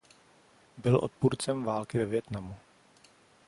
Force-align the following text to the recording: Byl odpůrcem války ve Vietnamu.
Byl 0.77 0.95
odpůrcem 1.03 1.63
války 1.63 1.97
ve 1.97 2.05
Vietnamu. 2.05 2.55